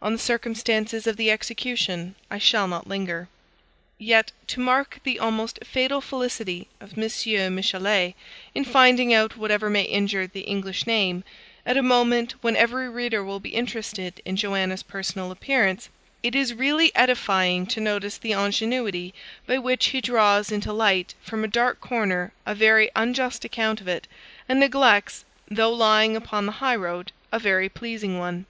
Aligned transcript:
On 0.00 0.14
the 0.14 0.18
circumstances 0.18 1.06
of 1.06 1.18
the 1.18 1.30
execution 1.30 2.14
I 2.30 2.38
shall 2.38 2.66
not 2.66 2.86
linger. 2.86 3.28
Yet, 3.98 4.32
to 4.46 4.58
mark 4.60 5.00
the 5.04 5.18
almost 5.18 5.58
fatal 5.66 6.00
felicity 6.00 6.68
of 6.80 6.96
M. 6.96 7.54
Michelet 7.54 8.14
in 8.54 8.64
finding 8.64 9.12
out 9.12 9.36
whatever 9.36 9.68
may 9.68 9.82
injure 9.82 10.26
the 10.26 10.40
English 10.48 10.86
name, 10.86 11.24
at 11.66 11.76
a 11.76 11.82
moment 11.82 12.32
when 12.40 12.56
every 12.56 12.88
reader 12.88 13.22
will 13.22 13.38
be 13.38 13.50
interested 13.50 14.22
in 14.24 14.36
Joanna's 14.36 14.82
personal 14.82 15.30
appearance, 15.30 15.90
it 16.22 16.34
is 16.34 16.54
really 16.54 16.90
edifying 16.94 17.66
to 17.66 17.78
notice 17.78 18.16
the 18.16 18.32
ingenuity 18.32 19.12
by 19.46 19.58
which 19.58 19.88
he 19.88 20.00
draws 20.00 20.50
into 20.50 20.72
light 20.72 21.14
from 21.22 21.44
a 21.44 21.48
dark 21.48 21.82
corner 21.82 22.32
a 22.46 22.54
very 22.54 22.90
unjust 22.96 23.44
account 23.44 23.82
of 23.82 23.88
it, 23.88 24.08
and 24.48 24.58
neglects, 24.58 25.26
though 25.50 25.70
lying 25.70 26.16
upon 26.16 26.46
the 26.46 26.52
high 26.64 26.74
road, 26.76 27.12
a 27.30 27.38
very 27.38 27.68
pleasing 27.68 28.18
one. 28.18 28.46